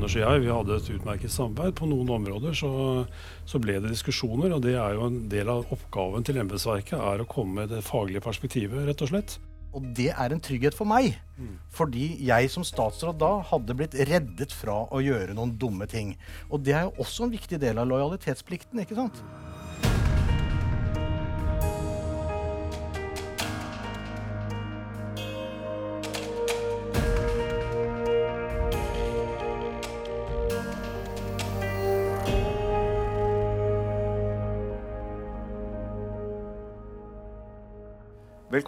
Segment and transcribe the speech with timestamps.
[0.00, 1.74] Anders og jeg vi hadde et utmerket samarbeid.
[1.76, 2.70] På noen områder så,
[3.44, 7.20] så, ble det diskusjoner, og det er jo en del av oppgaven til embetsverket er
[7.20, 9.36] å komme med det faglige perspektivet, rett og slett.
[9.76, 11.18] Og det er en trygghet for meg.
[11.36, 11.52] Mm.
[11.76, 16.14] Fordi jeg som statsråd da hadde blitt reddet fra å gjøre noen dumme ting.
[16.48, 19.20] Og det er jo også en viktig del av lojalitetsplikten, ikke sant?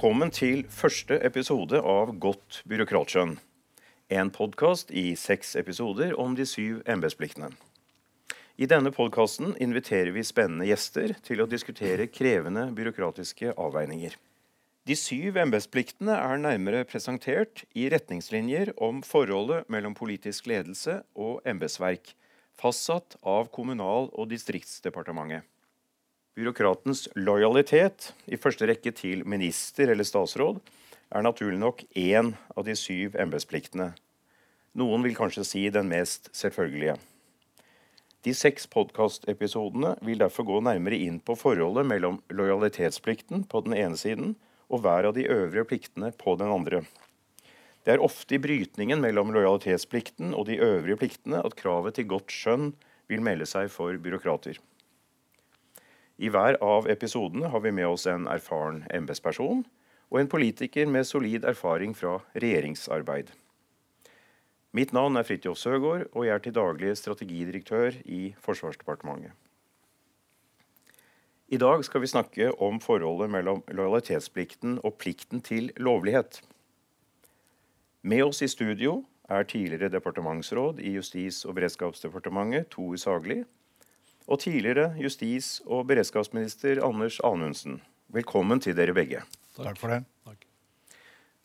[0.02, 3.36] Velkommen til første episode av Godt byråkratskjønn.
[4.10, 7.52] En podkast i seks episoder om de syv embetspliktene.
[8.58, 14.18] I denne podkasten inviterer vi spennende gjester til å diskutere krevende byråkratiske avveininger.
[14.90, 22.16] De syv embetspliktene er nærmere presentert i retningslinjer om forholdet mellom politisk ledelse og embetsverk,
[22.58, 25.46] fastsatt av Kommunal- og distriktsdepartementet.
[26.32, 30.62] Byråkratens lojalitet, i første rekke til minister eller statsråd,
[31.12, 33.90] er naturlig nok én av de syv embetspliktene.
[34.80, 36.94] Noen vil kanskje si den mest selvfølgelige.
[38.24, 44.00] De seks podkastepisodene vil derfor gå nærmere inn på forholdet mellom lojalitetsplikten på den ene
[44.00, 44.32] siden
[44.72, 46.80] og hver av de øvrige pliktene på den andre.
[47.84, 52.32] Det er ofte i brytningen mellom lojalitetsplikten og de øvrige pliktene at kravet til godt
[52.32, 52.70] skjønn
[53.12, 54.56] vil melde seg for byråkrater.
[56.18, 59.62] I hver av episodene har vi med oss en erfaren embetsperson
[60.12, 63.30] og en politiker med solid erfaring fra regjeringsarbeid.
[64.72, 69.32] Mitt navn er Fridtjof Søgaard, og jeg er til daglig strategidirektør i Forsvarsdepartementet.
[71.52, 76.40] I dag skal vi snakke om forholdet mellom lojalitetsplikten og plikten til lovlighet.
[78.02, 83.42] Med oss i studio er tidligere departementsråd i Justis- og beredskapsdepartementet, Tor Sagli,
[84.26, 87.80] og tidligere justis- og beredskapsminister Anders Anundsen.
[88.12, 89.22] Velkommen til dere begge.
[89.56, 90.02] Takk for det.
[90.26, 90.46] Takk.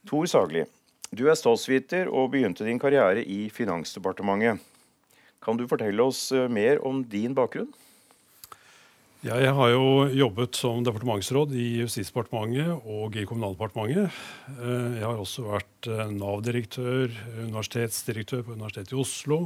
[0.07, 0.63] Tor Sagli,
[1.11, 4.59] du er statsviter og begynte din karriere i Finansdepartementet.
[5.43, 7.69] Kan du fortelle oss eh, mer om din bakgrunn?
[9.25, 14.13] Jeg har jo jobbet som departementsråd i Justisdepartementet og i Kommunaldepartementet.
[14.59, 17.15] Eh, jeg har også vært eh, Nav-direktør,
[17.47, 19.39] universitetsdirektør på Universitetet i Oslo,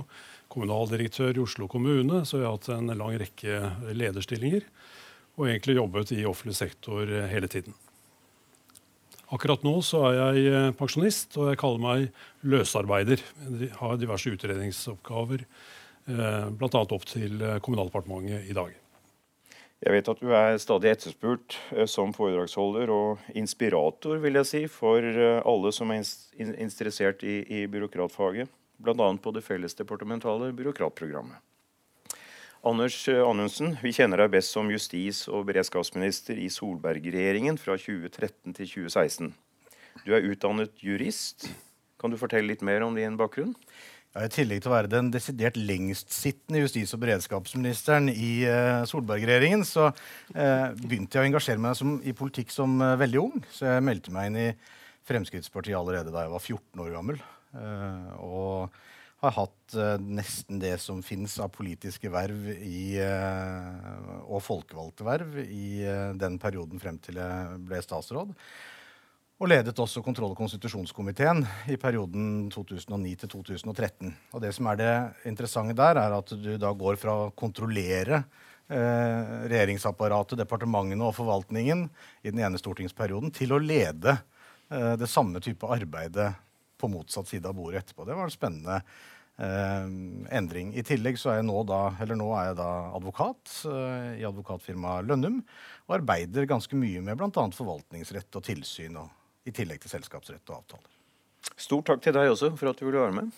[0.51, 3.62] kommunaldirektør i Oslo kommune, så jeg har hatt en lang rekke
[3.95, 4.67] lederstillinger.
[5.39, 7.75] Og egentlig jobbet i offentlig sektor eh, hele tiden.
[9.31, 12.09] Akkurat nå så er jeg eh, pensjonist, og jeg kaller meg
[12.44, 13.23] løsarbeider.
[13.63, 15.45] Jeg har diverse utredningsoppgaver,
[16.11, 16.84] eh, bl.a.
[16.84, 18.75] opp til Kommunaldepartementet i dag.
[19.81, 21.56] Jeg vet at du er stadig etterspurt
[21.90, 26.03] som foredragsholder og inspirator vil jeg si, for alle som er
[26.38, 29.07] interessert i, i byråkratfaget bl.a.
[29.21, 31.37] på det fellesdepartementale byråkratprogrammet.
[32.61, 38.67] Anders Anundsen, vi kjenner deg best som justis- og beredskapsminister i Solberg-regjeringen fra 2013 til
[38.69, 39.31] 2016.
[40.05, 41.47] Du er utdannet jurist.
[42.01, 43.55] Kan du fortelle litt mer om din bakgrunn?
[44.11, 49.65] Ja, I tillegg til å være den desidert lengstsittende justis- og beredskapsministeren i uh, Solberg-regjeringen,
[49.65, 53.41] så uh, begynte jeg å engasjere meg som, i politikk som uh, veldig ung.
[53.49, 54.49] Så jeg meldte meg inn i
[55.09, 57.23] Fremskrittspartiet allerede da jeg var 14 år gammel.
[57.51, 58.50] Eh, og
[59.21, 65.37] har hatt uh, nesten det som fins av politiske verv i, uh, og folkevalgte verv
[65.43, 68.33] i uh, den perioden frem til jeg ble statsråd.
[69.41, 71.43] Og ledet også kontroll- og konstitusjonskomiteen
[71.73, 74.11] i perioden 2009 til 2013.
[74.33, 74.91] Og det som er det
[75.29, 78.23] interessante der, er at du da går fra å kontrollere
[78.71, 81.81] regjeringsapparatet, departementene og forvaltningen
[82.21, 84.13] i den ene stortingsperioden til å lede
[84.69, 86.29] det samme type arbeidet
[86.81, 88.05] på motsatt side av bordet etterpå.
[88.07, 88.79] Det var en spennende
[89.41, 89.87] eh,
[90.37, 90.73] endring.
[90.77, 95.09] I tillegg så er jeg nå, da, nå er jeg da advokat eh, i advokatfirmaet
[95.09, 95.41] Lønnum
[95.87, 97.45] og arbeider ganske mye med bl.a.
[97.55, 99.13] forvaltningsrett og tilsyn, og,
[99.47, 100.99] i tillegg til selskapsrett og avtaler.
[101.57, 103.31] Stort takk til deg også for at du ville være med.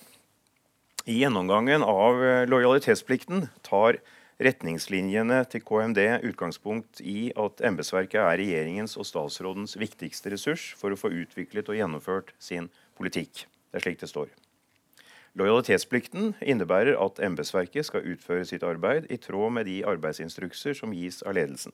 [1.09, 3.99] I gjennomgangen av eh, lojalitetsplikten tar
[4.43, 5.99] retningslinjene til KMD
[6.29, 11.77] utgangspunkt i at embetsverket er regjeringens og statsrådens viktigste ressurs for å få utviklet og
[11.77, 12.82] gjennomført sin politikk.
[13.01, 14.29] Det er slik det står.
[15.33, 21.23] Lojalitetsplikten innebærer at embetsverket skal utføre sitt arbeid i tråd med de arbeidsinstrukser som gis
[21.25, 21.73] av ledelsen.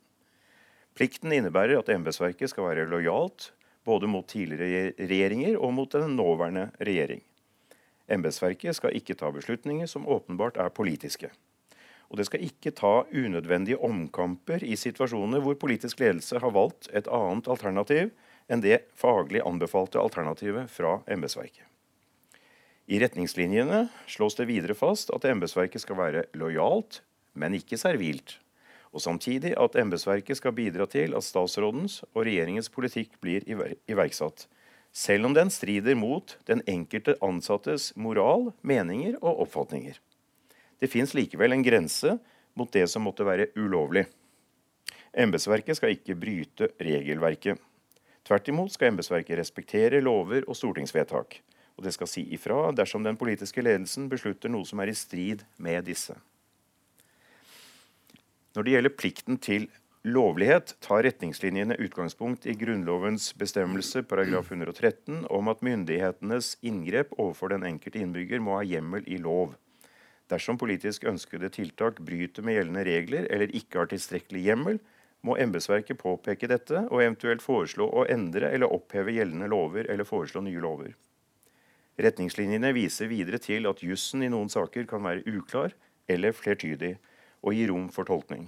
[0.95, 3.51] Plikten innebærer at embetsverket skal være lojalt
[3.83, 7.22] både mot tidligere regjeringer og mot den nåværende regjering.
[8.10, 11.30] Embetsverket skal ikke ta beslutninger som åpenbart er politiske.
[12.10, 17.12] Og det skal ikke ta unødvendige omkamper i situasjoner hvor politisk ledelse har valgt et
[17.12, 18.10] annet alternativ
[18.50, 21.66] enn det faglig anbefalte alternativet fra embetsverket.
[22.90, 27.04] I retningslinjene slås det videre fast at embetsverket skal være lojalt,
[27.38, 28.40] men ikke servilt.
[28.90, 34.48] Og samtidig at embetsverket skal bidra til at statsrådens og regjeringens politikk blir iverksatt.
[34.90, 40.00] Selv om den strider mot den enkelte ansattes moral, meninger og oppfatninger.
[40.81, 42.18] Det fins likevel en grense
[42.57, 44.07] mot det som måtte være ulovlig.
[45.13, 47.62] Embetsverket skal ikke bryte regelverket.
[48.27, 51.39] Tvert imot skal embetsverket respektere lover og stortingsvedtak
[51.80, 55.45] og det skal si ifra dersom den politiske ledelsen beslutter noe som er i strid
[55.63, 56.18] med disse.
[58.57, 59.69] Når det gjelder plikten til
[60.04, 67.63] lovlighet, tar retningslinjene utgangspunkt i Grunnlovens bestemmelse paragraf 113 om at myndighetenes inngrep overfor den
[67.69, 69.56] enkelte innbygger må ha hjemmel i lov.
[70.30, 74.83] Dersom politisk ønskede tiltak bryter med gjeldende regler eller ikke har tilstrekkelig hjemmel,
[75.25, 80.44] må embetsverket påpeke dette og eventuelt foreslå å endre eller oppheve gjeldende lover eller foreslå
[80.45, 80.94] nye lover.
[82.00, 85.75] Retningslinjene viser videre til at jussen i noen saker kan være uklar
[86.07, 86.94] eller flertydig
[87.44, 88.48] og gi rom for tolkning.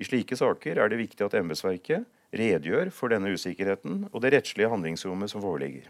[0.00, 2.04] I slike saker er det viktig at embetsverket
[2.36, 5.88] redegjør for denne usikkerheten og det rettslige handlingsrommet som foreligger.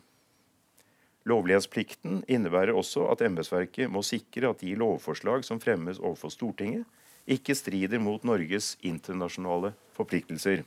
[1.29, 6.87] Lovlighetsplikten innebærer også at embetsverket må sikre at de lovforslag som fremmes overfor Stortinget,
[7.29, 10.63] ikke strider mot Norges internasjonale forpliktelser.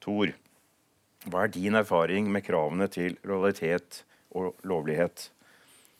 [0.00, 0.32] Tor,
[1.28, 5.28] hva er din erfaring med kravene til lojalitet og lovlighet.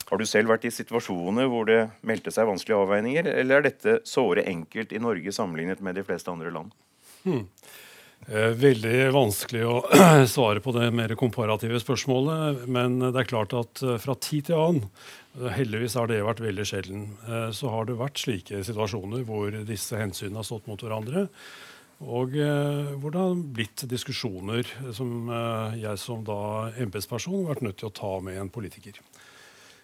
[0.09, 3.99] Har du selv vært i situasjoner hvor det meldte seg vanskelige avveininger, eller er dette
[4.09, 6.73] såre enkelt i Norge sammenlignet med de fleste andre land?
[7.23, 7.45] Hmm.
[8.29, 9.79] Eh, veldig vanskelig å
[10.35, 12.67] svare på det mer komparative spørsmålet.
[12.69, 14.91] Men det er klart at eh, fra tid til annen,
[15.41, 17.09] eh, heldigvis har det vært veldig sjelden,
[17.57, 21.27] så har det vært slike situasjoner hvor disse hensynene har stått mot hverandre.
[22.01, 24.65] Og hvor det har blitt diskusjoner
[24.97, 25.29] som
[25.77, 28.97] jeg som da embetsperson har vært nødt til å ta med en politiker.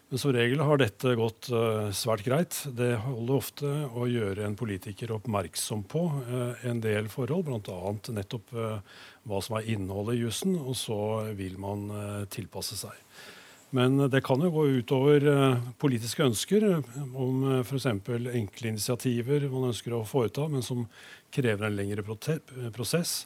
[0.08, 2.60] Men som regel har dette gått eh, svært greit.
[2.78, 7.94] Det holder ofte å gjøre en politiker oppmerksom på eh, en del forhold, bl.a.
[8.14, 10.98] nettopp eh, hva som er innholdet i jussen, og så
[11.34, 11.88] vil man
[12.30, 12.94] tilpasse seg.
[13.74, 15.26] Men det kan jo gå utover
[15.82, 17.88] politiske ønsker om f.eks.
[17.90, 20.86] enkle initiativer man ønsker å foreta, men som
[21.34, 23.24] krever en lengre prosess.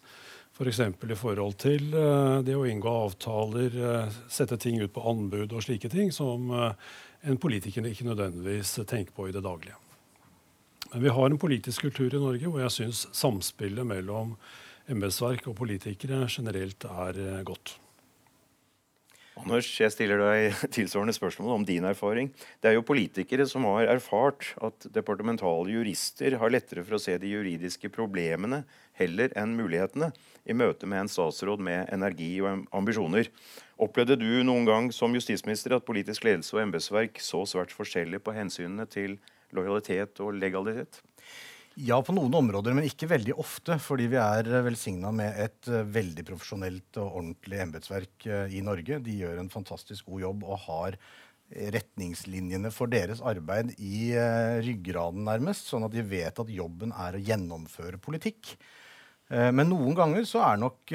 [0.61, 0.81] F.eks.
[1.01, 5.55] For i forhold til uh, det å inngå avtaler, uh, sette ting ut på anbud
[5.57, 6.73] og slike ting, som uh,
[7.25, 9.79] en politiker ikke nødvendigvis tenker på i det daglige.
[10.93, 14.35] Men vi har en politisk kultur i Norge hvor jeg syns samspillet mellom
[14.91, 17.77] embetsverk og politikere generelt er godt.
[19.38, 22.32] Anders, jeg stiller deg tilsvarende spørsmål om din erfaring.
[22.61, 27.15] Det er jo politikere som har erfart at departementale jurister har lettere for å se
[27.21, 28.65] de juridiske problemene
[28.99, 30.11] heller enn mulighetene
[30.44, 33.31] i møte med en statsråd med energi og ambisjoner.
[33.81, 38.35] Opplevde du noen gang som justisminister at politisk ledelse og embetsverk så svært forskjellig på
[38.37, 39.17] hensynene til
[39.56, 41.00] lojalitet og legalitet?
[41.79, 43.77] Ja, på noen områder, men ikke veldig ofte.
[43.83, 48.63] Fordi vi er eh, velsigna med et eh, veldig profesjonelt og ordentlig embetsverk eh, i
[48.67, 48.99] Norge.
[49.05, 50.99] De gjør en fantastisk god jobb og har
[51.51, 54.13] retningslinjene for deres arbeid i
[54.63, 55.67] ryggraden, nærmest.
[55.67, 58.53] Sånn at de vet at jobben er å gjennomføre politikk.
[59.31, 60.93] Men noen ganger så er nok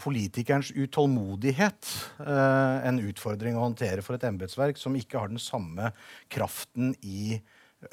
[0.00, 1.94] politikerens utålmodighet
[2.28, 5.94] en utfordring å håndtere for et embetsverk som ikke har den samme
[6.28, 7.40] kraften i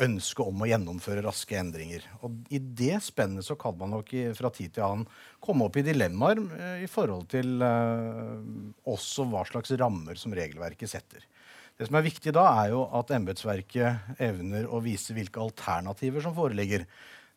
[0.02, 2.06] ønske om å gjennomføre raske endringer.
[2.26, 5.08] Og I det spennet så kan man nok fra tid til annen
[5.44, 8.40] komme opp i dilemmaer eh, i forhold til uh,
[8.90, 11.26] også hva slags rammer som regelverket setter.
[11.78, 16.36] Det som er viktig da, er jo at embetsverket evner å vise hvilke alternativer som
[16.38, 16.86] foreligger.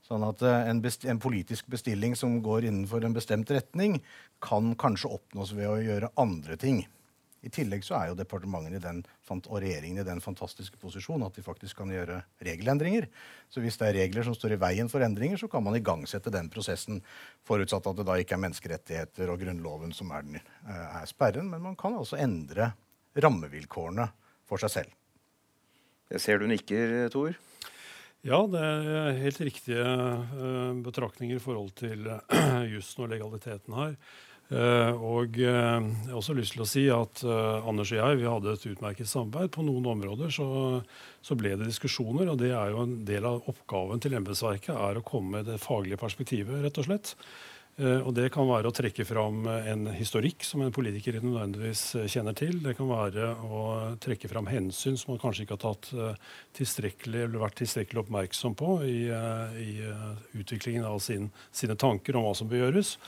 [0.04, 4.02] Sånn at uh, en, en, politisk bestilling som går innenfor en bestemt retning,
[4.44, 6.84] kan kanskje oppnås ved å gjøre andre ting.
[7.44, 9.02] I tillegg så er jo departementene den,
[9.34, 13.06] og regjeringen i den fantastiske posisjon at de faktisk kan gjøre regelendringer.
[13.52, 16.32] Så hvis det er regler som står i veien for endringer, så kan man igangsette
[16.32, 17.02] den prosessen.
[17.44, 21.50] Forutsatt at det da ikke er menneskerettigheter og Grunnloven som er, den, eh, er sperren.
[21.52, 22.72] Men man kan altså endre
[23.14, 24.08] rammevilkårene
[24.48, 25.00] for seg selv.
[26.14, 27.36] Jeg ser du nikker, Tor.
[28.24, 32.06] Ja, det er helt riktige uh, betraktninger i forhold til
[32.72, 33.98] jussen og legaliteten her.
[34.52, 35.46] Uh, og uh,
[35.80, 38.66] jeg har også lyst til å si at uh, Anders og jeg vi hadde et
[38.74, 39.48] utmerket samarbeid.
[39.54, 40.46] På noen områder så,
[41.24, 45.00] så, ble det diskusjoner, og det er jo en del av oppgaven til embetsverket er
[45.00, 47.16] å komme med det faglige perspektivet, rett og slett.
[47.80, 52.60] og det kan være å trekke fram en historikk som en politiker nødvendigvis kjenner til.
[52.62, 53.62] Det kan være å
[53.98, 56.20] trekke fram hensyn som man kanskje ikke har tatt
[56.54, 59.70] tilstrekkelig eller vært tilstrekkelig oppmerksom på i, i
[60.38, 62.98] utviklingen av sin, sine tanker om hva som bør gjøres.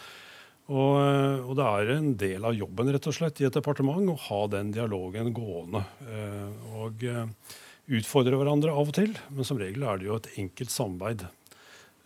[0.67, 4.11] Og, eh, og, det er en del av jobben rett og slett i et departement
[4.11, 5.85] å ha den dialogen gående.
[6.11, 7.55] Eh, og eh,
[7.99, 11.29] utfordre hverandre av og til, men som regel er det jo et enkelt samarbeid.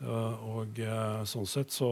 [0.01, 0.79] og
[1.29, 1.89] sånn sett så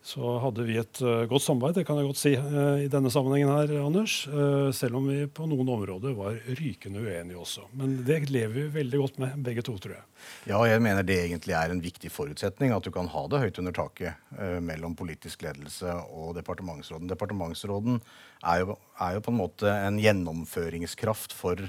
[0.00, 3.10] så hadde vi et uh, godt samarbeid, det kan jeg godt si, uh, i denne
[3.12, 4.22] sammenhengen her, Anders.
[4.32, 7.66] Uh, selv om vi på noen områder var rykende uenige også.
[7.76, 10.06] Men det lever vi veldig godt med, begge to, tror jeg.
[10.48, 13.60] Ja, jeg mener det egentlig er en viktig forutsetning at du kan ha det høyt
[13.60, 14.32] under taket
[14.64, 17.08] mellom politisk ledelse og departementsråden.
[17.08, 18.00] Departementsråden
[18.44, 21.64] er jo, er jo, på en måte en gjennomføringskraft for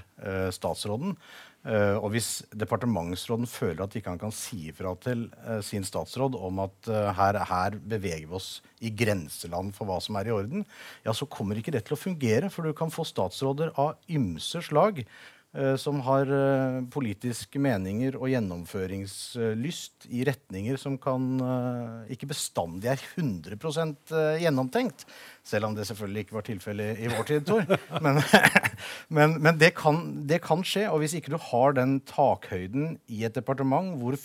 [0.52, 1.16] statsråden.
[1.62, 6.34] Uh, og hvis departementsråden føler at ikke han kan si ifra til uh, sin statsråd
[6.34, 8.48] om at uh, her, her, beveger vi oss
[8.82, 10.66] i grenseland for hva som er i orden,
[11.06, 12.50] ja, så kommer ikke det til å fungere.
[12.50, 15.41] For du kan få statsråder av ymse slag Eh,
[15.76, 23.04] som har uh, politiske meninger og gjennomføringslyst i retninger som kan uh, ikke bestandig er
[23.20, 25.04] 100 gjennomtenkt.
[25.44, 27.68] Selv om det selvfølgelig ikke var tilfellet i vår tid, Tor.
[28.06, 28.22] Men,
[29.18, 30.86] men, men det, kan, det, kan, skje.
[30.88, 34.16] Og hvis ikke du har den takhøyden i et departement hvor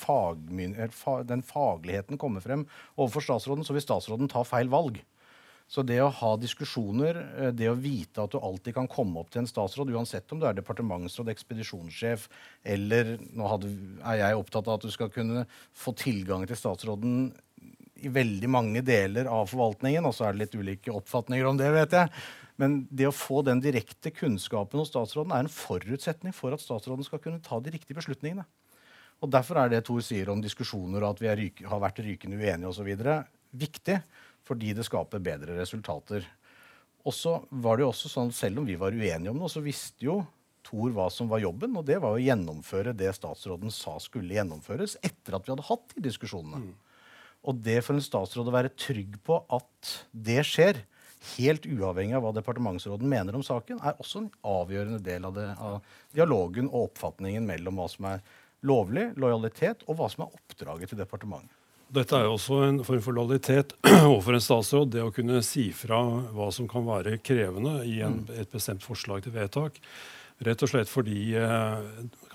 [1.26, 5.02] den fagligheten kommer frem overfor statsråden, så vil statsråden ta feil valg.
[5.66, 9.32] Så det å ha diskusjoner, eh, det å vite at du alltid kan komme opp
[9.35, 12.28] til en statsråd, uansett om du er departementsråd, ekspedisjonssjef
[12.62, 13.73] eller Nå hadde,
[14.04, 17.32] er jeg opptatt av at du skal kunne få tilgang til statsråden
[18.04, 21.70] i veldig mange deler av forvaltningen, og så er det litt ulike oppfatninger om det,
[21.73, 22.12] vet jeg.
[22.61, 27.08] Men det å få den direkte kunnskapen hos statsråden er en forutsetning for at statsråden
[27.08, 28.46] skal kunne ta de riktige beslutningene.
[29.25, 32.37] Og Derfor er det Tor sier om diskusjoner og at vi ryke, har vært rykende
[32.37, 32.90] uenige osv.,
[33.56, 33.96] viktig
[34.47, 36.26] fordi det skaper bedre resultater.
[37.07, 39.62] Og så var det jo også sånn, Selv om vi var uenige om noe, så
[39.65, 40.21] visste jo
[40.67, 44.97] Thor hva som var jobben, og det var å gjennomføre det statsråden sa skulle gjennomføres,
[45.07, 46.65] etter at vi hadde hatt de diskusjonene.
[46.65, 46.73] Mm.
[47.47, 50.83] Og det for en statsråd å være trygg på at det skjer,
[51.37, 55.47] helt uavhengig av hva departementsråden mener om saken, er også en avgjørende del av, det,
[55.55, 55.79] av
[56.15, 58.26] dialogen og oppfatningen mellom hva som er
[58.67, 61.55] lovlig, lojalitet, og hva som er oppdraget til departementet.
[61.87, 63.76] Dette er jo også en form for lojalitet
[64.11, 64.93] overfor en statsråd.
[64.97, 66.00] Det å kunne si fra
[66.35, 68.38] hva som kan være krevende i en, mm.
[68.43, 69.78] et bestemt forslag til vedtak.
[70.45, 71.85] Rett og slett fordi eh,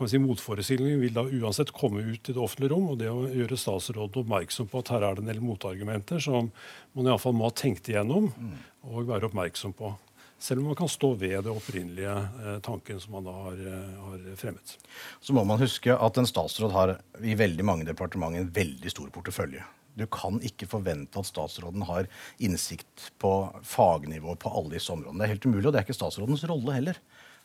[0.10, 2.88] si, motforestillingen vil da uansett komme ut i det offentlige rom.
[2.93, 6.50] Og det å gjøre statsråden oppmerksom på at her er det en del motargumenter som
[6.96, 8.55] man iallfall må ha tenkt igjennom mm.
[8.89, 9.93] og være oppmerksom på.
[10.41, 14.00] Selv om man kan stå ved det opprinnelige eh, tanken som man da har, eh,
[14.07, 14.74] har, fremmet.
[15.21, 19.12] Så må man huske at en statsråd har i veldig mange departementer en veldig stor
[19.13, 19.62] portefølje.
[19.93, 22.10] Du kan ikke forvente at statsråden har
[22.41, 23.36] innsikt på
[23.67, 25.19] fagnivå på alle disse områdene.
[25.19, 27.01] Det er helt umulig, og det er ikke statsrådens rolle heller.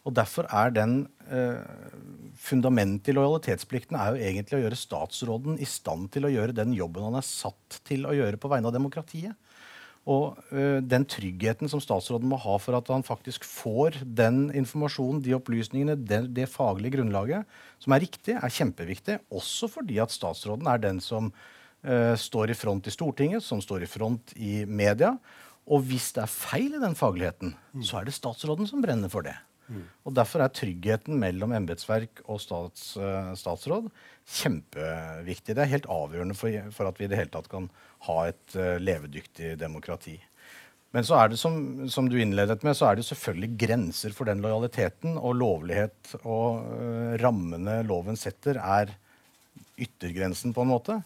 [0.06, 1.60] Og Derfor er den eh,
[2.38, 6.72] fundamentet i lojalitetsplikten er jo egentlig å gjøre statsråden i stand til å gjøre den
[6.78, 9.34] jobben han er satt til å gjøre på vegne av demokratiet.
[10.06, 15.22] Og uh, den tryggheten som statsråden må ha for at han faktisk får den informasjonen,
[15.24, 19.18] de opplysningene, det, det, faglige grunnlaget som er riktig, er kjempeviktig.
[19.34, 23.82] Også fordi at statsråden er den som uh, står i front i Stortinget, som står
[23.82, 25.16] i front i media.
[25.66, 27.82] Og hvis det er feil i den fagligheten, mm.
[27.82, 29.34] så er det statsråden som brenner for det.
[30.06, 33.90] Og Derfor er tryggheten mellom embetsverk og stats, uh, statsråd
[34.26, 35.54] kjempeviktig.
[35.54, 37.68] Det er helt avgjørende for, for, at vi i det hele tatt kan
[38.08, 40.16] ha et uh, levedyktig demokrati.
[40.94, 41.56] Men så er det som,
[41.92, 45.18] som, du innledet med, så er det selvfølgelig grenser for den lojaliteten.
[45.18, 48.94] Og lovlighet og uh, rammene loven setter, er
[49.76, 51.00] yttergrensen, på en måte.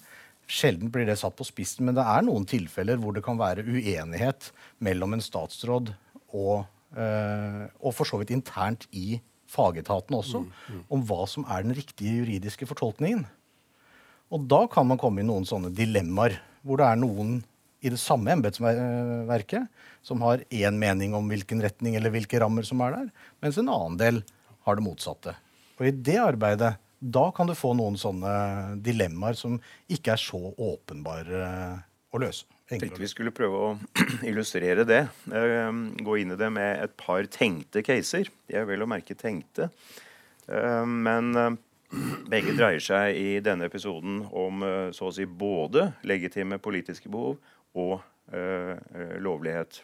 [0.50, 3.64] Sjelden blir det satt på spissen, men det er noen tilfeller hvor det kan være
[3.66, 4.50] uenighet
[4.82, 5.92] mellom en statsråd
[6.34, 9.20] og, og for så vidt internt i
[9.50, 10.44] fagetaten også,
[10.90, 13.24] om hva som er den riktige juridiske fortolkningen.
[14.30, 17.40] Og da kan man komme i noen sånne dilemmaer hvor det er noen
[17.80, 19.66] i det samme embetsverket
[20.04, 23.08] som har én mening om hvilken retning eller hvilke rammer som er der,
[23.40, 24.20] mens en annen del
[24.66, 25.34] har det motsatte.
[25.80, 29.56] Og i det arbeidet da kan du få noen sånne dilemmaer som
[29.88, 31.46] ikke er så åpenbare
[32.12, 32.44] å løse.
[32.70, 33.70] Jeg tenkte vi skulle prøve å
[34.30, 35.00] illustrere det.
[35.26, 38.30] Uh, gå inn i det med et par tenkte caser.
[38.46, 39.72] De er vel å merke tenkte.
[40.46, 41.48] Uh, men uh,
[42.30, 44.62] begge dreier seg i denne episoden om
[44.94, 47.40] så å si både legitime politiske behov
[47.74, 47.98] og
[49.18, 49.80] lovlighet.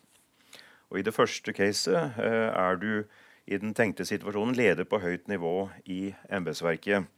[0.87, 3.03] Og I det første caset er du
[3.51, 7.11] i den tenkte situasjonen leder på høyt nivå i embetsverket.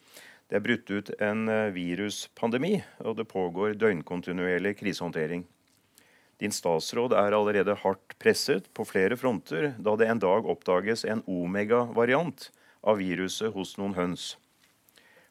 [0.49, 1.45] Det er brutt ut en
[1.77, 5.45] viruspandemi, og det pågår døgnkontinuerlig krisehåndtering.
[6.39, 11.25] Din statsråd er allerede hardt presset på flere fronter da det en dag oppdages en
[11.27, 12.51] omega-variant
[12.87, 14.37] av viruset hos noen høns.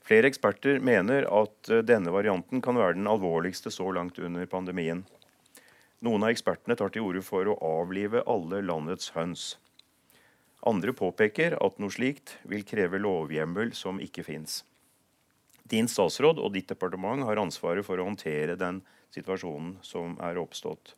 [0.08, 5.06] Flere eksperter mener at eh, denne varianten kan være den alvorligste så langt under pandemien.
[6.04, 9.56] Noen av ekspertene tar til orde for å avlive alle landets høns.
[10.68, 14.62] Andre påpeker at noe slikt vil kreve lovhjemmel som ikke fins.
[15.68, 18.80] Din statsråd og ditt departement har ansvaret for å håndtere den
[19.16, 20.96] situasjonen som er oppstått.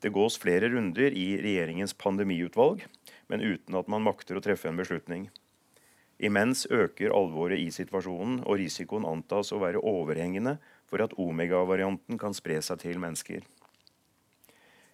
[0.00, 2.84] Det gås flere runder i regjeringens pandemiutvalg,
[3.28, 5.28] men uten at man makter å treffe en beslutning.
[6.16, 10.56] Imens øker alvoret i situasjonen, og risikoen antas å være overhengende
[10.88, 13.44] for at omega-varianten kan spre seg til mennesker.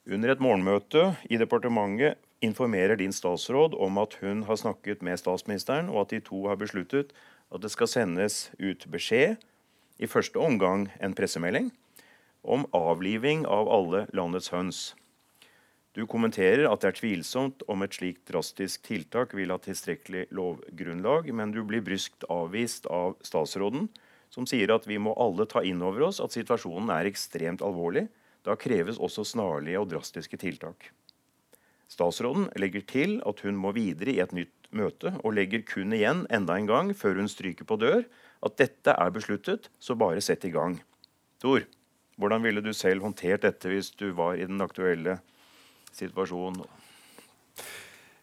[0.02, 5.90] Under et morgenmøte i departementet informerer din statsråd om at hun har snakket med statsministeren,
[5.92, 7.12] og at de to har besluttet
[7.54, 9.38] at det skal sendes ut beskjed,
[10.02, 11.70] i første omgang en pressemelding,
[12.42, 14.82] om avliving av alle landets høns.
[15.92, 21.28] Du kommenterer at det er tvilsomt om et slikt drastisk tiltak vil ha tilstrekkelig lovgrunnlag,
[21.36, 23.90] men du blir bryskt avvist av statsråden,
[24.32, 28.06] som sier at vi må alle ta inn over oss at situasjonen er ekstremt alvorlig,
[28.42, 30.88] da kreves også snarlige og drastiske tiltak.
[31.92, 36.24] Statsråden legger til at hun må videre i et nytt møte, og legger kun igjen
[36.32, 38.06] enda en gang før hun stryker på dør,
[38.42, 40.78] at dette er besluttet, så bare sett i gang.
[41.44, 41.66] Tor,
[42.20, 45.18] hvordan ville du selv håndtert dette hvis du var i den aktuelle
[45.94, 46.64] situasjonen?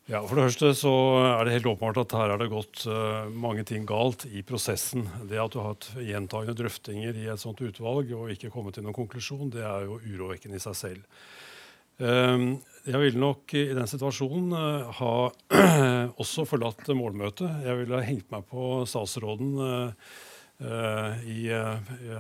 [0.09, 0.91] Ja, For det første så
[1.21, 5.03] er det helt åpenbart at her er det gått uh, mange ting galt i prosessen.
[5.29, 8.87] Det at du har hatt gjentagende drøftinger i et sånt utvalg og ikke kommet til
[8.87, 11.21] noen konklusjon, det er jo urovekkende i seg selv.
[12.01, 12.55] Um,
[12.87, 15.13] jeg ville nok i den situasjonen uh, ha
[16.25, 17.61] også forlatt målmøtet.
[17.67, 19.53] Jeg ville ha hengt meg på statsråden
[20.59, 21.43] i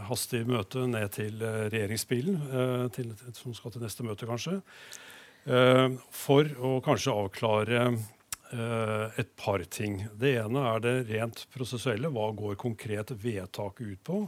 [0.07, 2.37] hastig møte ned til regjeringsbilen,
[2.95, 4.61] til, som skal til neste møte, kanskje.
[5.49, 10.01] Eh, for å kanskje avklare eh, et par ting.
[10.19, 12.11] Det ene er det rent prosessuelle.
[12.13, 14.19] Hva går konkret vedtaket ut på?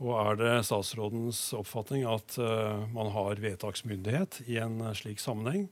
[0.00, 5.66] Og er det statsrådens oppfatning at uh, man har vedtaksmyndighet i en uh, slik sammenheng?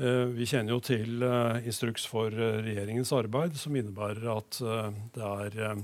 [0.00, 1.20] Uh, vi kjenner jo til
[1.68, 4.62] instruks for regjeringens arbeid, som innebærer at
[5.12, 5.76] det er Eh,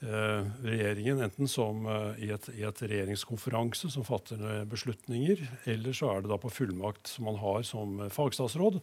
[0.00, 6.22] regjeringen, enten som eh, i, et, i, et, regjeringskonferanse som fatter beslutninger, eller så er
[6.22, 8.80] det da på fullmakt som man har som fagstatsråd.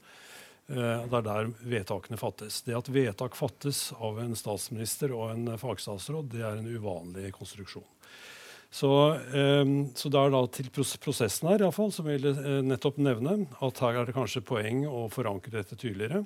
[0.69, 2.61] Eh, det er der vedtakene fattes.
[2.67, 7.87] Det at vedtak fattes av en statsminister og en fagstatsråd, det er en uvanlig konstruksjon.
[8.67, 8.89] Så,
[9.95, 13.79] så det er da til prosessen her i fall, som jeg vil nettopp nevne at
[13.79, 16.25] her er det kanskje poeng å forankre dette tydeligere.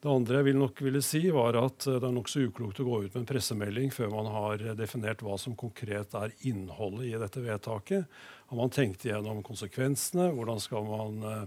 [0.00, 2.84] Det andre jeg vil nok ville si, var at eh, det er nokså uklokt å
[2.86, 7.18] gå ut med en pressemelding før man har definert hva som konkret er innholdet i
[7.20, 8.08] dette vedtaket.
[8.48, 10.30] Har man tenkt igjennom konsekvensene?
[10.38, 11.44] Hvordan skal man uh,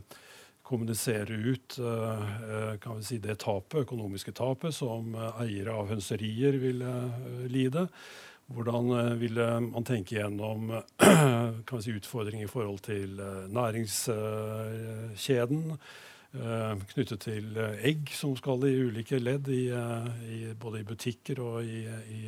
[0.63, 1.75] kommunisere ut
[2.79, 6.79] kan vi si, det tapet, økonomiske tapet som eiere av hønserier vil
[7.51, 7.87] lide?
[8.53, 10.71] Hvordan ville man tenke gjennom
[11.83, 13.19] si, utfordringer i forhold til
[13.51, 15.75] næringskjeden?
[16.33, 20.87] Uh, knyttet til uh, egg som skal i ulike ledd, i, uh, i, både i
[20.87, 22.23] butikker og i, i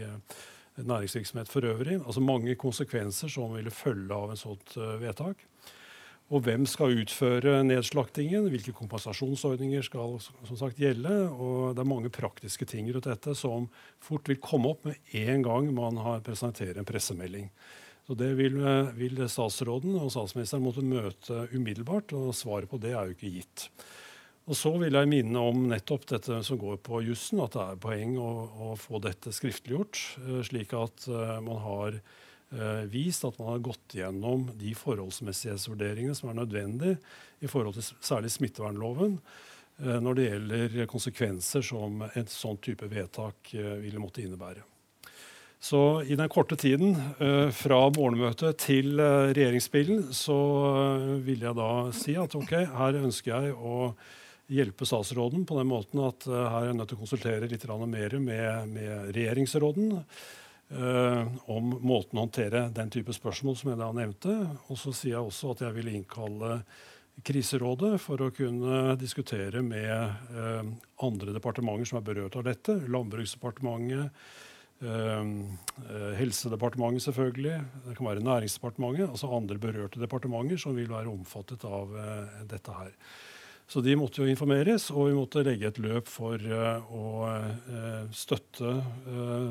[0.78, 1.98] næringsvirksomhet for øvrig.
[1.98, 5.42] Altså mange konsekvenser som ville følge av en sånt vedtak.
[6.34, 8.50] Og hvem skal utføre nedslaktingen?
[8.50, 11.14] Hvilke kompensasjonsordninger skal som sagt gjelde?
[11.32, 13.70] Og det er mange praktiske ting rundt dette som
[14.04, 17.50] fort vil komme opp med en gang man har presenterer en pressemelding.
[18.06, 18.60] Så Det vil,
[18.94, 23.70] vil, statsråden og statsministeren måtte møte umiddelbart, og svaret på det er jo ikke gitt.
[24.46, 27.80] Og Så vil jeg minne om nettopp dette som går på jussen, at det er
[27.82, 28.30] poeng å,
[28.68, 33.66] å få dette skriftliggjort, eh, slik at uh, man har uh, vist at man har
[33.66, 37.00] gått gjennom de forholdsmessighetsvurderingene som er nødvendige
[37.42, 39.20] i forhold til særlig smittevernloven
[39.76, 44.62] når det gjelder konsekvenser som et sånn type vedtak ville måtte innebære.
[45.66, 51.58] Så i den korte tiden uh, fra morgenmøtet til uh, regjeringsbilen så uh, vil jeg
[51.58, 53.90] da si at ok, her ønsker jeg å
[54.54, 57.66] hjelpe statsråden på den måten at uh, her er jeg nødt til å konsultere litt
[57.82, 59.96] mer med, med regjeringsråden
[61.54, 64.34] om måten å håndtere den type spørsmål som jeg da nevnte.
[64.74, 66.60] Og så sier jeg også at jeg vil innkalle
[67.26, 70.34] Kriserådet for å kunne diskutere med
[71.06, 72.76] andre departementer som er berørt av dette.
[72.92, 74.45] Landbruksdepartementet, eh,
[76.20, 77.62] Helsedepartementet, selvfølgelig.
[77.88, 79.10] Det kan være Næringsdepartementet.
[79.10, 82.92] Altså andre berørte departementer som vil være omfattet av eh, dette her.
[83.68, 88.76] Så de måtte jo informeres, og vi måtte legge et løp for uh, å støtte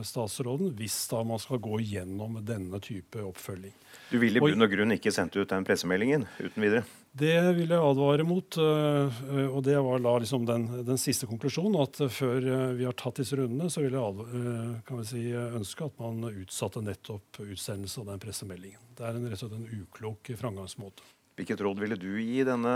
[0.06, 3.74] statsråden hvis da man skal gå gjennom denne type oppfølging.
[4.12, 6.86] Du ville i bunn og grunn ikke sendt ut den pressemeldingen uten videre?
[7.14, 8.56] Det vil jeg advare mot.
[8.58, 11.76] og det var da liksom den, den, siste konklusjonen.
[11.84, 16.02] At før vi har tatt disse rundene, så vil jeg kan vi si, ønske at
[16.02, 18.82] man utsatte nettopp utsendelse av den pressemeldingen.
[18.98, 21.06] Det er en, rett og slett en uklok framgangsmåte.
[21.38, 22.74] Hvilket råd ville du gi denne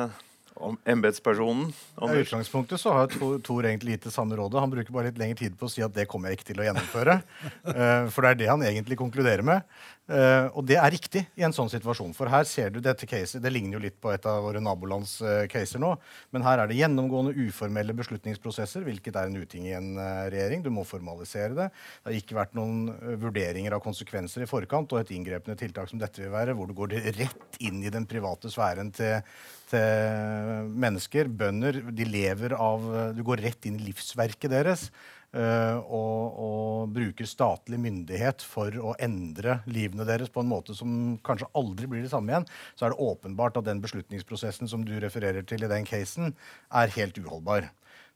[0.85, 1.73] embetspersonen?
[2.03, 3.11] I utgangspunktet så har
[3.43, 4.61] Tor egentlig gitt det samme rådet.
[4.61, 6.63] Han bruker bare litt lengre tid på å si at det kommer jeg ikke til
[6.63, 7.21] å gjennomføre.
[8.15, 9.79] for det er det han egentlig konkluderer med.
[10.09, 12.15] Uh, og det er riktig i en sånn situasjon.
[12.17, 15.19] For her ser du dette caset, det ligner jo litt på et av våre nabolands
[15.21, 15.91] uh, caser nå.
[16.33, 19.91] Men her er det gjennomgående uformelle beslutningsprosesser, hvilket er en uting i en
[20.33, 20.65] regjering.
[20.65, 21.69] Du må formalisere det.
[22.01, 22.89] Det har ikke vært noen
[23.21, 26.77] vurderinger av konsekvenser i forkant, og et inngrepende tiltak som dette vil være, hvor du
[26.79, 29.21] går rett inn i den private sfæren til
[29.69, 31.83] til mennesker, bønder.
[31.93, 34.87] De lever av Du går rett inn i livsverket deres.
[35.37, 41.51] Og, og, bruker statlig myndighet for å endre livene deres på en måte som kanskje
[41.59, 42.47] aldri blir det samme igjen,
[42.79, 46.33] så er det åpenbart at den beslutningsprosessen som du refererer til i den casen,
[46.73, 47.69] er helt uholdbar.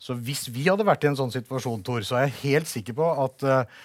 [0.02, 2.96] Så hvis vi hadde vært i en sånn situasjon, Tor, så er jeg helt sikker
[2.98, 3.82] på at uh,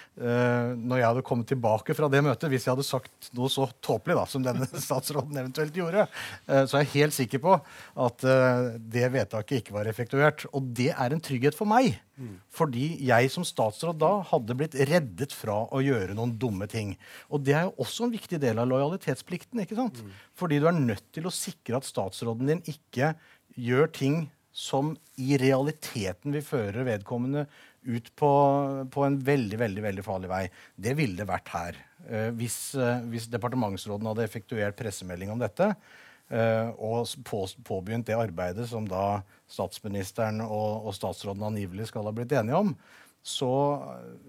[0.74, 4.16] når jeg hadde kommet tilbake fra det møtet, hvis jeg hadde sagt noe så tåpelig
[4.18, 6.08] da, som denne statsråden eventuelt gjorde,
[6.48, 10.42] uh, så er jeg helt sikker på at uh, det vedtaket ikke var effektuert.
[10.50, 12.00] Og det er en trygghet for meg.
[12.18, 12.32] Mm.
[12.50, 16.96] Fordi jeg som statsråd da hadde blitt reddet fra å gjøre noen dumme ting.
[17.30, 19.62] Og det er jo også en viktig del av lojalitetsplikten.
[19.62, 20.02] ikke sant?
[20.02, 20.18] Mm.
[20.42, 23.12] Fordi du er nødt til å sikre at statsråden din ikke
[23.54, 24.18] gjør ting
[24.58, 24.90] som
[25.22, 27.44] i realiteten vil føre vedkommende
[27.86, 28.30] ut på,
[28.90, 30.42] på, en veldig veldig, veldig farlig vei.
[30.74, 31.78] Det ville det vært her.
[32.08, 38.18] Eh, hvis, eh, hvis, departementsråden hadde effektuert pressemelding om dette eh, og på, påbegynt det
[38.18, 42.74] arbeidet som da statsministeren og, og, statsråden angivelig skal ha blitt enige om,
[43.22, 43.52] så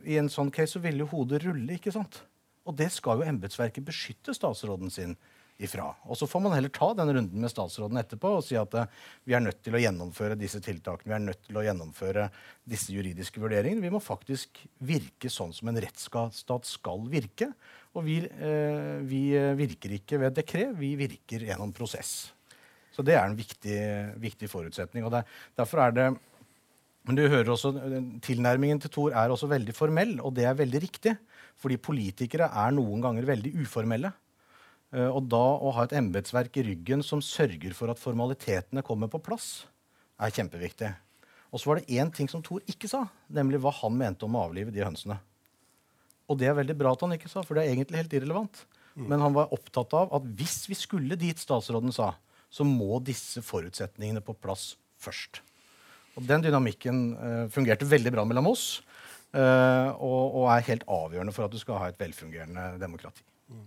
[0.05, 1.73] i en sånn case så ville jo hodet rulle.
[1.77, 2.21] ikke sant?
[2.69, 5.17] Og det skal jo embetsverket beskytte statsråden sin
[5.59, 5.89] ifra.
[6.07, 8.87] Og Så får man heller ta den runden med statsråden etterpå og si at uh,
[9.27, 11.11] vi er nødt til å gjennomføre disse tiltakene.
[11.11, 12.29] Vi er nødt til å gjennomføre
[12.69, 13.83] disse juridiske vurderingene.
[13.83, 17.51] Vi må faktisk virke sånn som en rettsstat skal virke.
[17.97, 22.31] Og vi, uh, vi eh, virker ikke ved dekret, vi virker gjennom prosess.
[22.93, 23.79] Så det er en viktig,
[24.21, 25.07] viktig forutsetning.
[25.07, 26.09] og der, Derfor er det
[27.07, 27.71] men du hører også,
[28.21, 31.15] Tilnærmingen til Thor er også veldig formell, og det er veldig riktig.
[31.57, 34.11] Fordi politikere er noen ganger veldig uformelle.
[34.95, 39.11] Eh, og da å ha et embetsverk i ryggen som sørger for at formalitetene kommer
[39.11, 39.67] på plass,
[40.19, 40.91] er kjempeviktig.
[41.49, 44.37] Og så var det én ting som Thor ikke sa, nemlig hva han mente om
[44.37, 45.17] å avlive de hønsene.
[46.29, 48.65] Og det er veldig bra at han ikke sa, for det er egentlig helt irrelevant.
[48.93, 49.05] Mm.
[49.09, 52.11] Men han var opptatt av at hvis vi skulle dit statsråden sa,
[52.49, 55.41] så må disse forutsetningene på plass først.
[56.17, 58.81] Og den dynamikken uh, fungerte veldig bra mellom oss,
[59.33, 63.25] uh, og, og, er helt avgjørende for at du skal ha et velfungerende demokrati.
[63.49, 63.65] Mm.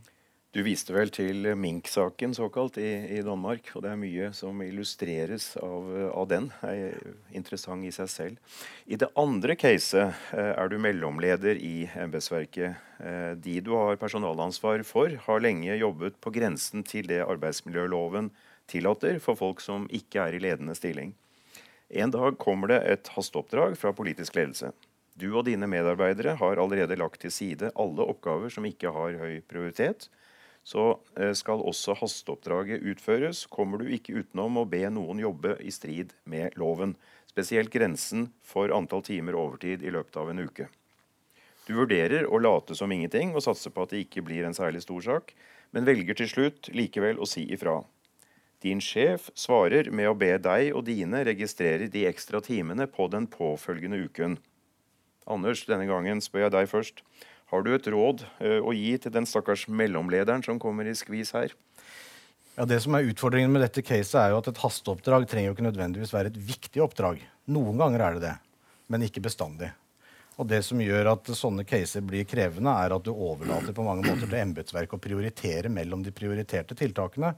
[0.52, 5.54] Du viste vel til mink-saken såkalt i, i, Danmark, og det er mye som illustreres
[5.56, 6.50] av, av den.
[6.68, 6.92] Er
[7.32, 8.58] interessant i seg selv.
[8.84, 12.84] I det andre caset eh, er du mellomleder i embetsverket.
[13.00, 18.28] Eh, de du har personalansvar for, har lenge jobbet på grensen til det arbeidsmiljøloven
[18.68, 21.16] tillater for folk som ikke er i ledende stilling.
[21.88, 24.74] En dag kommer det et hasteoppdrag fra politisk ledelse.
[25.16, 29.40] Du og dine medarbeidere har allerede lagt til side alle oppgaver som ikke har høy
[29.48, 30.12] prioritet
[30.62, 35.72] så eh, skal også hasteoppdraget utføres, kommer du ikke utenom å be noen jobbe i
[35.74, 36.94] strid med loven.
[37.30, 40.68] Spesielt grensen for antall timer overtid i løpet av en uke.
[41.66, 44.82] Du vurderer å late som ingenting og satse på at det ikke blir en særlig
[44.84, 45.34] stor sak,
[45.72, 47.80] men velger til slutt likevel å si ifra.
[48.62, 53.26] Din sjef svarer med å be deg og dine registrere de ekstra timene på den
[53.30, 54.36] påfølgende uken.
[55.26, 57.02] Anders, denne gangen spør jeg deg først.
[57.52, 61.34] Har du et råd uh, å gi til den stakkars mellomlederen som kommer i skvis
[61.36, 61.52] her?
[62.56, 65.56] Ja, det som er Utfordringen med dette caset er jo at et hasteoppdrag trenger jo
[65.56, 67.20] ikke nødvendigvis være et viktig oppdrag.
[67.52, 68.34] Noen ganger er det det,
[68.92, 69.70] men ikke bestandig.
[70.40, 74.06] Og det som gjør at sånne caser blir krevende, er at du overlater på mange
[74.06, 77.34] måter til embetsverket å prioritere mellom de prioriterte tiltakene.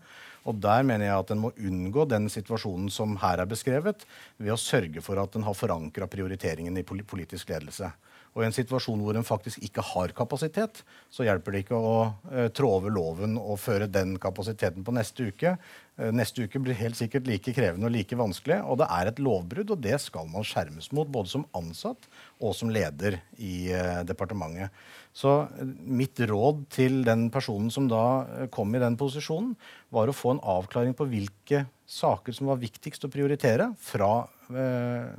[0.47, 4.07] Og der mener jeg at en må unngå den situasjonen som her er beskrevet,
[4.39, 7.91] ved å sørge for at en har forankra prioriteringen i politisk ledelse.
[8.35, 11.95] Og i en situasjon hvor en faktisk ikke har kapasitet, så hjelper det ikke å
[12.33, 15.55] eh, trå over loven og føre den kapasiteten på neste uke.
[15.95, 18.59] Uh, neste uke blir helt sikkert like krevende og like vanskelig.
[18.67, 22.11] Og det er et lovbrudd, og det skal man skjermes mot, både som ansatt
[22.43, 24.75] og som leder i eh, departementet.
[25.15, 25.45] Så
[25.87, 29.55] mitt råd til den personen som da kom i den posisjonen,
[29.95, 34.34] var å få en avklaring på hvilke saker som var viktigst å prioritere fra Eh,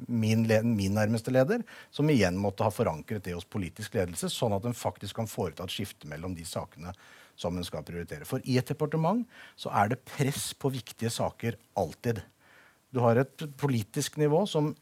[0.07, 4.65] min, min, nærmeste leder, som igjen måtte ha forankret det hos politisk ledelse, sånn at
[4.67, 6.93] en faktisk kan foreta et skifte mellom de sakene
[7.35, 8.27] som en skal prioritere.
[8.27, 9.25] For i et departement
[9.59, 12.23] så er det press på viktige saker alltid.
[12.95, 14.73] Du har et politisk nivå som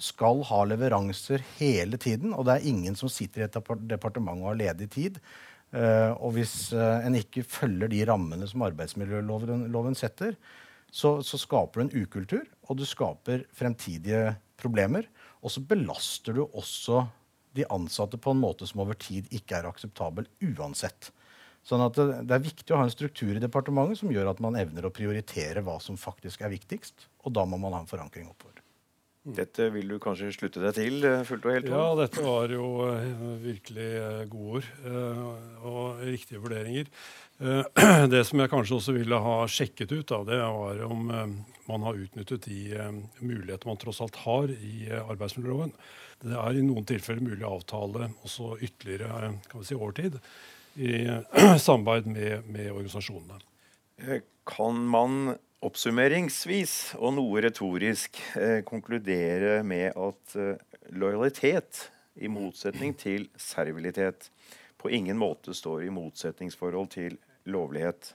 [0.00, 3.58] skal ha leveranser hele tiden, og det er ingen som sitter i et
[3.90, 5.20] departement og har ledig tid
[5.74, 10.36] Eh, og hvis eh, en ikke følger de rammene som arbeidsmiljøloven loven setter,
[10.94, 15.08] så, så, skaper du en ukultur, og du skaper fremtidige problemer.
[15.42, 17.02] Og så belaster du også
[17.54, 21.10] de ansatte på en måte som over tid ikke er akseptabel uansett.
[21.64, 24.42] Sånn at det, det, er viktig å ha en struktur i departementet som gjør at
[24.44, 27.08] man evner å prioritere hva som faktisk er viktigst.
[27.24, 28.60] Og da må man ha en forankring oppover.
[29.24, 31.70] Dette vil du kanskje slutte deg til eh, fullt og helt?
[31.72, 36.90] Ja, dette var jo uh, virkelig uh, gode ord og riktige vurderinger.
[38.14, 41.08] det som jeg kanskje også ville ha sjekket ut, da, det var om
[41.64, 45.72] man har utnyttet de muligheter man tross alt har i arbeidsmiljøloven.
[46.24, 50.20] Det er i noen tilfeller mulig å avtale også ytterligere kan vi si, overtid
[50.74, 51.00] i
[51.66, 53.40] samarbeid med, med organisasjonene.
[54.48, 60.56] Kan man oppsummeringsvis og noe retorisk eh, konkludere med at eh,
[60.92, 64.28] lojalitet, i motsetning til servilitet,
[64.84, 67.16] på ingen måte står i motsetningsforhold til
[67.48, 68.10] lovlighet.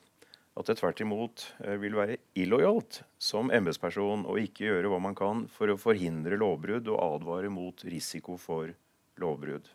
[0.59, 5.17] At det tvert imot eh, vil være illojalt som embetsperson å ikke gjøre hva man
[5.17, 8.69] kan for å forhindre lovbrudd og advare mot risiko for
[9.17, 9.65] lovbrudd.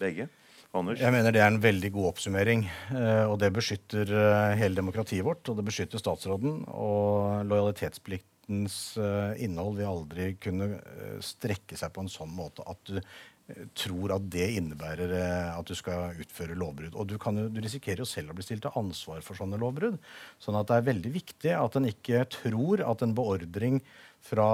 [0.00, 0.30] Begge?
[0.72, 1.02] Anders?
[1.04, 2.64] Jeg mener det er en veldig god oppsummering.
[2.96, 6.62] Eh, og det beskytter eh, hele demokratiet vårt, og det beskytter statsråden.
[6.72, 8.78] Og lojalitetspliktens
[9.44, 10.80] innhold vil aldri kunne
[11.24, 12.98] strekke seg på en sånn måte at du
[13.76, 15.12] tror at det innebærer
[15.52, 16.94] at du skal utføre lovbrudd.
[16.94, 19.98] Og du, kan, du, risikerer jo selv å bli stilt til ansvar for sånne lovbrudd.
[20.42, 23.80] Sånn at det er veldig viktig at en ikke tror at en beordring
[24.22, 24.46] fra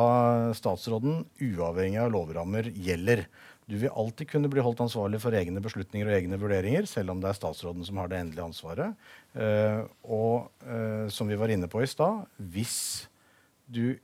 [0.56, 3.26] statsråden, uavhengig av lovrammer, gjelder.
[3.68, 7.20] Du vil alltid kunne bli holdt ansvarlig for egne beslutninger og egne vurderinger, selv om
[7.20, 9.08] det er statsråden som har det endelige ansvaret.
[9.36, 12.78] Uh, og som vi var inne på i stad, hvis
[13.68, 13.98] du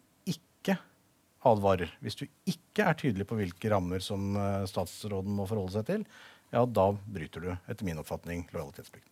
[1.49, 5.89] advarer, hvis du ikke er tydelig på hvilke rammer som uh, statsråden må forholde seg
[5.91, 6.07] til,
[6.55, 9.11] ja, da bryter du etter min oppfatning lojalitetsplikten.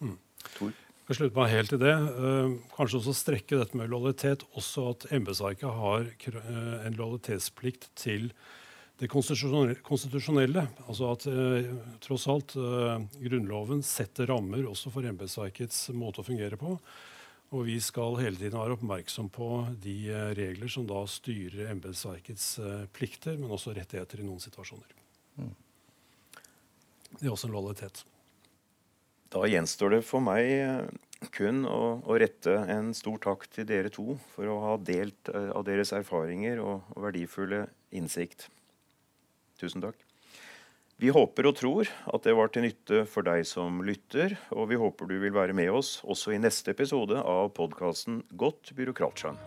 [0.00, 0.16] Mm.
[0.60, 1.94] Jeg slutter slutte meg helt til det.
[2.76, 6.06] kanskje også strekke dette med lojalitet også at embetsverket har
[6.86, 8.30] en lojalitetsplikt til
[9.00, 11.70] det konstitusjonelle, altså at eh,
[12.04, 16.74] tross alt eh, Grunnloven setter rammer også for embetsverkets måte å fungere på.
[17.50, 19.48] Og vi skal hele tiden være oppmerksom på
[19.82, 24.92] de eh, regler som da styrer embetsverkets eh, plikter, men også rettigheter i noen situasjoner.
[25.40, 25.50] Mm.
[27.16, 28.04] Det er også en lojalitet.
[29.34, 33.90] Da gjenstår det for meg eh, kun å, å, rette en stor takk til dere
[33.92, 38.46] to for å ha delt av deres erfaringer og, og verdifulle innsikt.
[39.58, 40.09] Tusen takk.
[41.00, 44.76] Vi håper og tror at det var til nytte for deg som lytter, og vi
[44.76, 49.40] håper du vil være med oss også i neste episode av podkasten Godt byråkratskjønn.